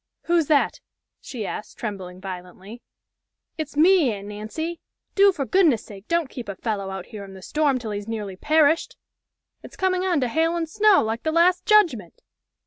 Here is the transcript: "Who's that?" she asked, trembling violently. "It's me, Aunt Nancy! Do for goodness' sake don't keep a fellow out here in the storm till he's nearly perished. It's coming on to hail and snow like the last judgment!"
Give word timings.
"Who's 0.23 0.47
that?" 0.47 0.79
she 1.19 1.45
asked, 1.45 1.77
trembling 1.77 2.19
violently. 2.19 2.81
"It's 3.59 3.77
me, 3.77 4.11
Aunt 4.11 4.29
Nancy! 4.29 4.79
Do 5.13 5.31
for 5.31 5.45
goodness' 5.45 5.85
sake 5.85 6.07
don't 6.07 6.27
keep 6.27 6.49
a 6.49 6.55
fellow 6.55 6.89
out 6.89 7.05
here 7.05 7.23
in 7.23 7.35
the 7.35 7.43
storm 7.43 7.77
till 7.77 7.91
he's 7.91 8.07
nearly 8.07 8.35
perished. 8.35 8.97
It's 9.61 9.75
coming 9.77 10.03
on 10.03 10.19
to 10.21 10.27
hail 10.27 10.55
and 10.55 10.67
snow 10.67 11.03
like 11.03 11.21
the 11.21 11.31
last 11.31 11.67
judgment!" 11.67 12.23